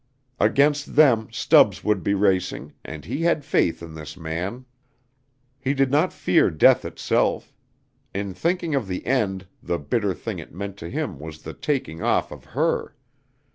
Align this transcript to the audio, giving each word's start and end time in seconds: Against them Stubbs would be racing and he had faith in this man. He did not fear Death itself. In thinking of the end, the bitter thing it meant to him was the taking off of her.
Against 0.39 0.95
them 0.95 1.27
Stubbs 1.31 1.83
would 1.83 2.01
be 2.03 2.15
racing 2.15 2.73
and 2.83 3.05
he 3.05 3.21
had 3.21 3.45
faith 3.45 3.83
in 3.83 3.93
this 3.93 4.17
man. 4.17 4.65
He 5.59 5.75
did 5.75 5.91
not 5.91 6.11
fear 6.11 6.49
Death 6.49 6.83
itself. 6.85 7.53
In 8.11 8.33
thinking 8.33 8.73
of 8.73 8.87
the 8.87 9.05
end, 9.05 9.45
the 9.61 9.77
bitter 9.77 10.15
thing 10.15 10.39
it 10.39 10.51
meant 10.51 10.75
to 10.77 10.89
him 10.89 11.19
was 11.19 11.43
the 11.43 11.53
taking 11.53 12.01
off 12.01 12.31
of 12.31 12.45
her. 12.45 12.95